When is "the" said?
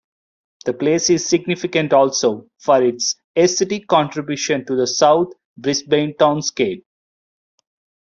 0.65-0.73, 4.75-4.87